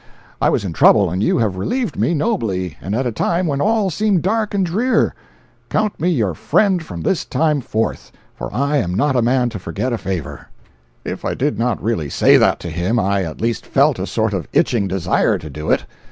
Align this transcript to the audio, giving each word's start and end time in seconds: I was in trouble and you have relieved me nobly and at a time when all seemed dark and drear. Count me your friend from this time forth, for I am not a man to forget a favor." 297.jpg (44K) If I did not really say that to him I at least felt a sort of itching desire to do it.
I 0.41 0.49
was 0.49 0.65
in 0.65 0.73
trouble 0.73 1.11
and 1.11 1.21
you 1.21 1.37
have 1.37 1.57
relieved 1.57 1.95
me 1.95 2.15
nobly 2.15 2.75
and 2.81 2.95
at 2.95 3.05
a 3.05 3.11
time 3.11 3.45
when 3.45 3.61
all 3.61 3.91
seemed 3.91 4.23
dark 4.23 4.55
and 4.55 4.65
drear. 4.65 5.13
Count 5.69 5.99
me 5.99 6.09
your 6.09 6.33
friend 6.33 6.81
from 6.81 7.01
this 7.01 7.23
time 7.23 7.61
forth, 7.61 8.11
for 8.33 8.51
I 8.51 8.77
am 8.77 8.95
not 8.95 9.15
a 9.15 9.21
man 9.21 9.49
to 9.49 9.59
forget 9.59 9.93
a 9.93 9.99
favor." 9.99 10.47
297.jpg 11.05 11.05
(44K) 11.09 11.13
If 11.13 11.25
I 11.25 11.33
did 11.35 11.59
not 11.59 11.83
really 11.83 12.09
say 12.09 12.37
that 12.37 12.59
to 12.61 12.69
him 12.71 12.97
I 12.97 13.21
at 13.23 13.41
least 13.41 13.63
felt 13.67 13.99
a 13.99 14.07
sort 14.07 14.33
of 14.33 14.47
itching 14.53 14.87
desire 14.87 15.37
to 15.37 15.49
do 15.51 15.69
it. 15.69 15.85